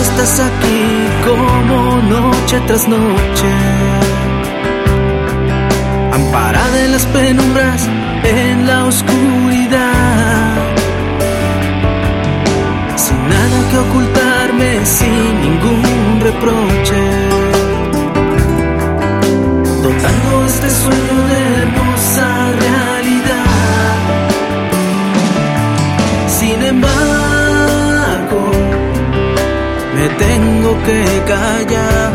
[0.00, 0.82] Estás aquí
[1.24, 3.52] como noche tras noche,
[6.12, 7.88] amparada en las penumbras,
[8.24, 9.79] en la oscuridad,
[30.90, 32.12] que callar.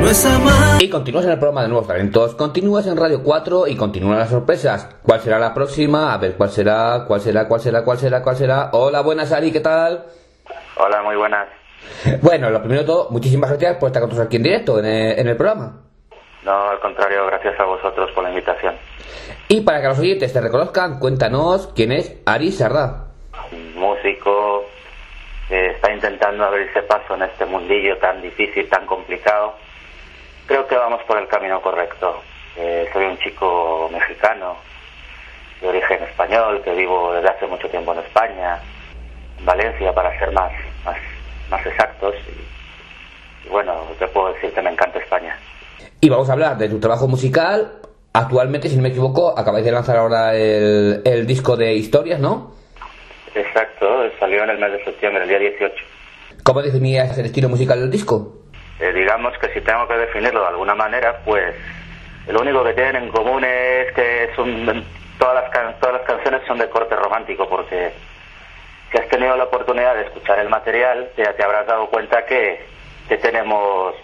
[0.00, 0.82] No es amar.
[0.82, 4.30] Y continúas en el programa de Nuevos Talentos, continúas en Radio 4 y continúan las
[4.30, 4.96] sorpresas.
[5.02, 6.12] ¿Cuál será la próxima?
[6.12, 7.04] A ver, ¿cuál será?
[7.06, 7.48] ¿Cuál será?
[7.48, 7.82] ¿Cuál será?
[7.82, 8.22] ¿Cuál será?
[8.22, 8.70] ¿Cuál será?
[8.72, 10.04] Hola, buenas, Ari, ¿qué tal?
[10.76, 11.48] Hola, muy buenas.
[12.22, 14.84] Bueno, lo primero de todo, muchísimas gracias por estar con nosotros aquí en directo en
[14.84, 15.80] el, en el programa.
[16.44, 18.74] No, al contrario, gracias a vosotros por la invitación.
[19.48, 23.06] Y para que los oyentes te reconozcan, cuéntanos quién es Ari Sardá.
[23.74, 24.64] Músico
[25.50, 29.54] está intentando abrirse paso en este mundillo tan difícil, tan complicado.
[30.46, 32.22] Creo que vamos por el camino correcto.
[32.56, 34.56] Eh, soy un chico mexicano
[35.60, 38.60] de origen español que vivo desde hace mucho tiempo en España,
[39.38, 40.52] en Valencia para ser más,
[40.84, 40.96] más,
[41.50, 42.14] más exactos.
[42.26, 45.36] Y, y bueno, te puedo decir que me encanta España.
[46.00, 47.72] Y vamos a hablar de tu trabajo musical.
[48.12, 52.59] Actualmente, si no me equivoco, acabáis de lanzar ahora el, el disco de historias, ¿no?
[53.34, 55.74] Exacto, salió en el mes de septiembre, el día 18.
[56.42, 58.36] ¿Cómo definías el estilo musical del disco?
[58.80, 61.54] Eh, digamos que si tengo que definirlo de alguna manera, pues
[62.28, 64.84] lo único que tienen en común es que son
[65.18, 67.92] todas las, can- todas las canciones son de corte romántico, porque
[68.90, 72.64] si has tenido la oportunidad de escuchar el material, ya te habrás dado cuenta que,
[73.08, 73.94] que tenemos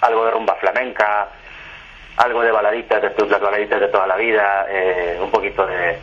[0.00, 1.28] algo de rumba flamenca,
[2.16, 5.98] algo de baladitas, de las baladitas de toda la vida, eh, un poquito de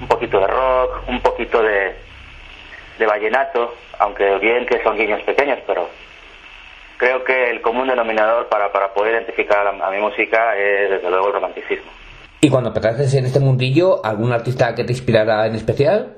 [0.00, 1.94] un poquito de rock, un poquito de,
[2.98, 5.88] de vallenato, aunque bien que son guiños pequeños, pero
[6.96, 11.10] creo que el común denominador para, para poder identificar a, a mi música es desde
[11.10, 11.90] luego el romanticismo.
[12.40, 16.14] Y cuando empezaste en este mundillo, ¿algún artista que te inspirara en especial?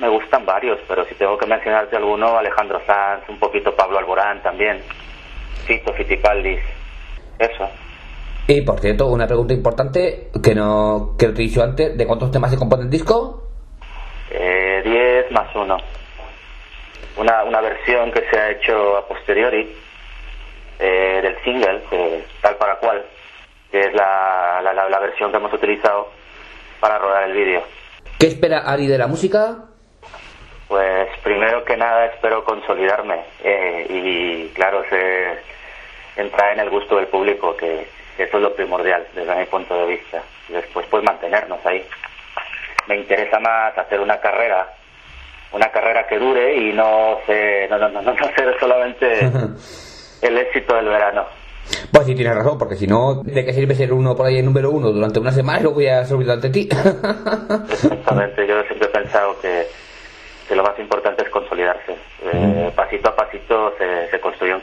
[0.00, 4.42] Me gustan varios, pero si tengo que mencionarte alguno, Alejandro Sanz, un poquito Pablo Alborán
[4.42, 4.80] también,
[5.66, 6.60] Fito Fitipaldis,
[7.38, 7.68] eso.
[8.54, 12.30] Y por cierto, una pregunta importante que no, que te he dicho antes, ¿de cuántos
[12.30, 13.44] temas se compone el disco?
[14.30, 15.76] Eh, 10 más 1.
[17.16, 19.74] Una, una versión que se ha hecho a posteriori
[20.78, 23.02] eh, del single, que, tal para cual,
[23.70, 26.10] que es la, la, la- la versión que hemos utilizado
[26.78, 27.62] para rodar el vídeo.
[28.18, 29.64] ¿Qué espera Ari de la música?
[30.68, 35.38] Pues primero que nada espero consolidarme eh, y claro, se
[36.20, 37.86] entrar en el gusto del público, que,
[38.16, 40.22] que eso es lo primordial desde mi punto de vista.
[40.48, 41.84] Y después pues mantenernos ahí.
[42.88, 44.68] Me interesa más hacer una carrera,
[45.52, 49.30] una carrera que dure y no, se, no, no, no, no ser solamente
[50.22, 51.26] el éxito del verano.
[51.92, 54.46] Pues sí, tienes razón, porque si no, ¿de qué sirve ser uno por ahí en
[54.46, 56.68] número uno durante una semana y luego ya se olvidado de ti?
[56.70, 59.66] Exactamente, yo siempre he pensado que,
[60.48, 61.96] que lo más importante es consolidarse.
[62.24, 64.62] Eh, pasito a pasito se, se construye un,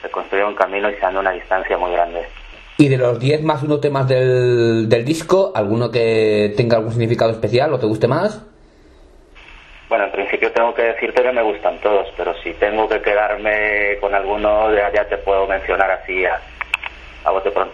[0.00, 2.26] se construye un camino y se anda una distancia muy grande.
[2.82, 7.30] Y de los 10 más uno temas del, del disco, ¿alguno que tenga algún significado
[7.30, 8.44] especial o te guste más?
[9.88, 13.98] Bueno, en principio tengo que decirte que me gustan todos, pero si tengo que quedarme
[14.00, 16.40] con alguno, ya, ya te puedo mencionar así a,
[17.22, 17.72] a bote pronto.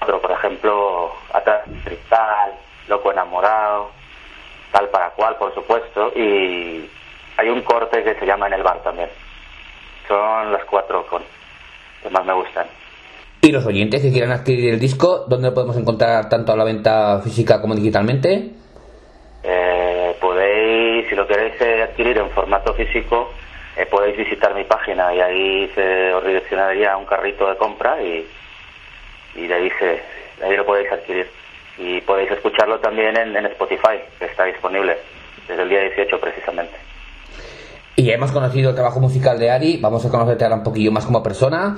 [0.00, 2.52] Otro, por ejemplo, Atrás Cristal,
[2.88, 3.90] Loco Enamorado,
[4.72, 6.88] Tal para cual, por supuesto, y
[7.36, 9.10] hay un corte que se llama En el bar también.
[10.08, 11.22] Son las cuatro con,
[12.02, 12.66] que más me gustan.
[13.44, 16.64] Y los oyentes que quieran adquirir el disco, ¿dónde lo podemos encontrar tanto a la
[16.64, 18.52] venta física como digitalmente?
[19.42, 23.28] Eh, podéis, si lo queréis eh, adquirir en formato físico,
[23.76, 28.02] eh, podéis visitar mi página y ahí se os redireccionaría a un carrito de compra
[28.02, 28.26] y,
[29.34, 31.26] y de ahí, se, de ahí lo podéis adquirir.
[31.76, 34.96] Y podéis escucharlo también en, en Spotify, que está disponible
[35.46, 36.72] desde el día 18 precisamente.
[37.96, 41.04] Y hemos conocido el trabajo musical de Ari, vamos a conocerte ahora un poquillo más
[41.04, 41.76] como persona.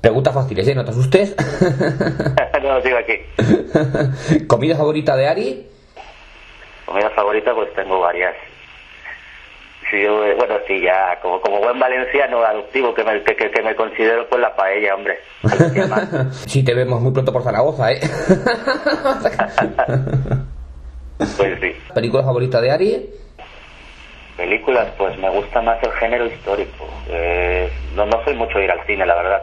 [0.00, 0.74] Preguntas fáciles, ¿eh?
[0.74, 1.34] No te asustes.
[2.62, 4.46] no, sigo aquí.
[4.46, 5.66] ¿Comida favorita de Ari?
[6.86, 8.34] Comida favorita, pues tengo varias.
[9.90, 14.28] Sí, eh, bueno, sí, ya, como, como buen valenciano adoptivo que me, que, me considero,
[14.28, 15.18] pues la paella, hombre.
[16.46, 18.00] Sí, te vemos muy pronto por Zaragoza, ¿eh?
[21.18, 21.74] Pues sí.
[21.94, 23.10] ¿Película favorita de Ari?
[24.36, 26.86] Películas, pues me gusta más el género histórico.
[27.08, 29.42] Eh, no, no soy mucho ir al cine, la verdad.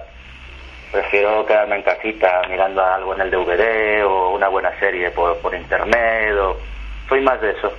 [0.96, 5.54] Prefiero quedarme en casita mirando algo en el DVD o una buena serie por, por
[5.54, 6.58] internet o
[7.10, 7.74] soy más de eso.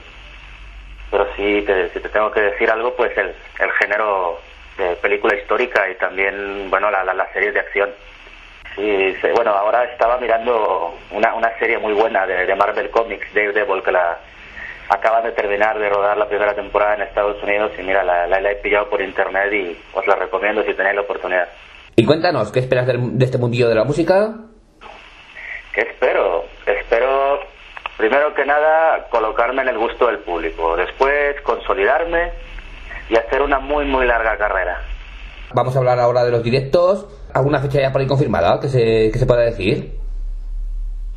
[1.10, 4.38] Pero sí te, si te tengo que decir algo pues el, el género
[4.76, 7.90] de película histórica y también bueno la, las series de acción.
[8.74, 13.82] Sí, bueno ahora estaba mirando una, una serie muy buena de, de Marvel Comics Daredevil
[13.82, 14.18] que la
[14.90, 18.40] acaban de terminar de rodar la primera temporada en Estados Unidos y mira la, la,
[18.40, 21.48] la he pillado por internet y os la recomiendo si tenéis la oportunidad
[21.96, 24.34] y cuéntanos, ¿qué esperas de este mundillo de la música?
[25.72, 26.44] ¿Qué espero?
[26.66, 27.40] Espero,
[27.96, 30.76] primero que nada, colocarme en el gusto del público.
[30.76, 32.32] Después, consolidarme
[33.08, 34.82] y hacer una muy, muy larga carrera.
[35.54, 37.06] Vamos a hablar ahora de los directos.
[37.32, 39.96] ¿Alguna fecha ya por ahí confirmada que se, que se pueda decir?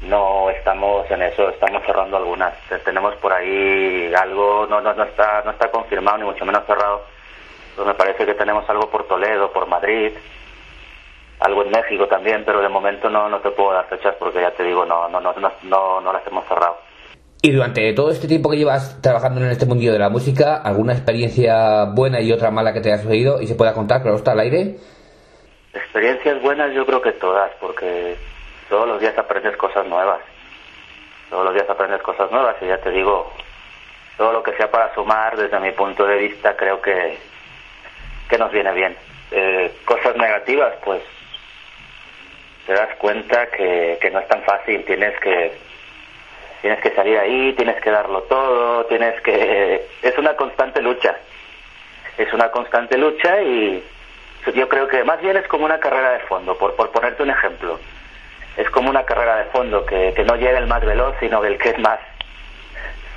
[0.01, 2.53] No, estamos en eso, estamos cerrando algunas.
[2.85, 7.03] Tenemos por ahí algo, no, no, no, está, no está confirmado ni mucho menos cerrado.
[7.75, 10.13] Pues me parece que tenemos algo por Toledo, por Madrid,
[11.39, 14.51] algo en México también, pero de momento no, no te puedo dar fechas porque ya
[14.51, 15.33] te digo, no, no, no,
[15.63, 16.77] no, no las hemos cerrado.
[17.41, 20.91] Y durante todo este tiempo que llevas trabajando en este mundillo de la música, ¿alguna
[20.91, 24.33] experiencia buena y otra mala que te hayas oído y se pueda contar, claro, está
[24.33, 24.75] al aire?
[25.73, 28.17] Experiencias buenas yo creo que todas, porque
[28.67, 30.19] todos los días aprendes cosas nuevas.
[31.29, 33.31] Todos los días aprendes cosas nuevas y ya te digo,
[34.17, 37.17] todo lo que sea para sumar, desde mi punto de vista, creo que,
[38.29, 38.97] que nos viene bien.
[39.31, 41.01] Eh, cosas negativas, pues
[42.69, 45.51] te das cuenta que, que no es tan fácil, tienes que
[46.61, 51.15] tienes que salir ahí, tienes que darlo todo, tienes que es una constante lucha.
[52.19, 53.83] Es una constante lucha y
[54.53, 57.31] yo creo que más bien es como una carrera de fondo, por, por ponerte un
[57.31, 57.79] ejemplo.
[58.55, 61.57] Es como una carrera de fondo que, que no llega el más veloz, sino el
[61.57, 61.99] que es más,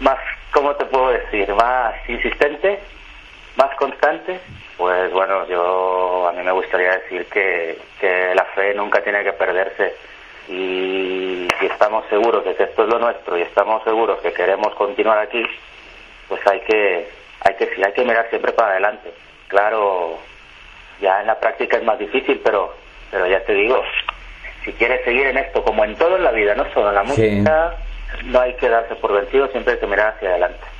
[0.00, 0.16] más,
[0.50, 1.52] ¿cómo te puedo decir?
[1.52, 2.80] Más insistente,
[3.56, 4.40] más constante
[4.82, 9.32] pues bueno, yo a mí me gustaría decir que, que la fe nunca tiene que
[9.32, 9.94] perderse
[10.48, 14.74] y si estamos seguros de que esto es lo nuestro y estamos seguros que queremos
[14.74, 15.40] continuar aquí,
[16.28, 17.08] pues hay que
[17.44, 19.12] hay que hay que mirar siempre para adelante.
[19.46, 20.18] Claro,
[21.00, 22.74] ya en la práctica es más difícil, pero
[23.10, 23.80] pero ya te digo,
[24.64, 27.02] si quieres seguir en esto como en todo en la vida, no solo en la
[27.04, 27.76] música,
[28.24, 30.71] no hay que darse por vencido, siempre hay que mirar hacia adelante.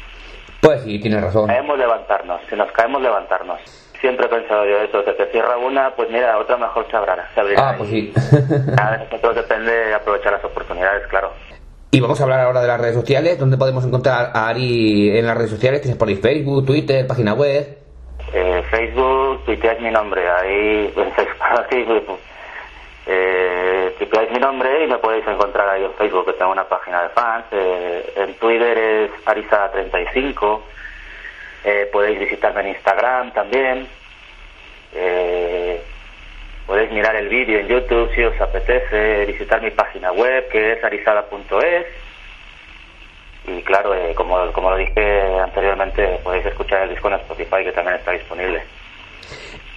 [0.62, 1.48] Pues sí, tienes razón.
[1.48, 3.60] Caemos levantarnos, si nos caemos levantarnos
[4.02, 7.30] siempre he pensado yo eso, que te cierra una, pues mira, otra mejor se abrirá.
[7.34, 8.12] Se abrirá ah, pues sí.
[8.76, 11.30] Nada, nosotros depende de aprovechar las oportunidades, claro.
[11.92, 15.26] Y vamos a hablar ahora de las redes sociales, ¿dónde podemos encontrar a Ari en
[15.26, 15.82] las redes sociales?
[15.82, 17.78] ¿Tienes por ahí Facebook, Twitter, página web?
[18.34, 21.12] Eh, Facebook, Twitter es mi nombre, ahí en
[21.68, 22.18] Facebook,
[23.06, 27.02] eh, es mi nombre y me podéis encontrar ahí en Facebook, que tengo una página
[27.04, 30.60] de fans, eh, en Twitter es Arisa35,
[31.64, 33.86] eh, podéis visitarme en Instagram también.
[34.94, 35.80] Eh,
[36.66, 40.84] podéis mirar el vídeo en YouTube si os apetece, visitar mi página web que es
[40.84, 41.86] arizada.es.
[43.46, 47.72] Y claro, eh, como, como lo dije anteriormente, podéis escuchar el disco en Spotify que
[47.72, 48.62] también está disponible.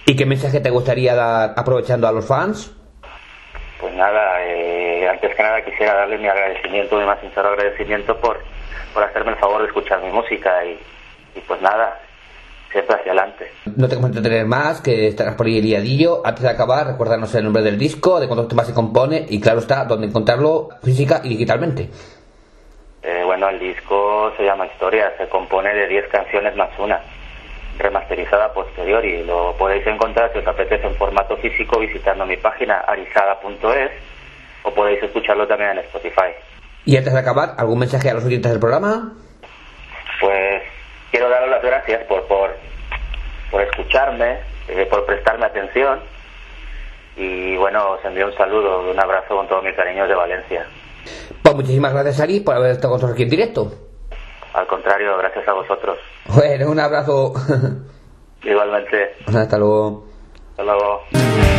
[0.04, 2.76] ¿Y qué mensaje te gustaría dar aprovechando a los fans?
[3.80, 4.36] Pues nada,
[5.10, 8.40] antes que nada quisiera darle mi agradecimiento, mi más sincero agradecimiento por,
[8.94, 10.78] por hacerme el favor de escuchar mi música y,
[11.34, 12.00] y pues nada,
[12.72, 13.50] siempre hacia adelante.
[13.76, 16.22] No te comento tener más, que estarás por ahí liadillo.
[16.24, 19.60] Antes de acabar, recuérdanos el nombre del disco, de cuántos temas se compone y claro
[19.60, 21.88] está, dónde encontrarlo física y digitalmente.
[23.02, 27.00] Eh, bueno, el disco se llama Historia, se compone de 10 canciones más una,
[27.78, 32.78] remasterizada posterior y lo podéis encontrar si os apetece en formato físico visitando mi página
[32.86, 33.90] arizada.es
[34.62, 36.32] o podéis escucharlo también en Spotify.
[36.84, 39.12] Y antes de acabar, ¿algún mensaje a los oyentes del programa?
[40.20, 40.62] Pues
[41.10, 42.56] quiero daros las gracias por, por,
[43.50, 46.00] por escucharme, eh, por prestarme atención
[47.16, 50.66] y bueno, os envío un saludo, un abrazo con todo mi cariño de Valencia.
[51.42, 53.85] Pues muchísimas gracias Ari por haber estado con nosotros aquí en directo.
[54.56, 55.98] Al contrario, gracias a vosotros.
[56.28, 57.34] Bueno, un abrazo.
[58.42, 59.14] Igualmente.
[59.26, 60.06] Hasta luego.
[60.50, 61.55] Hasta luego.